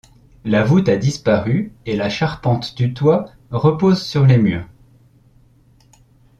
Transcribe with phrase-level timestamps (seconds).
[0.45, 4.65] La voûte a disparu et la charpente du toit repose sur les murs.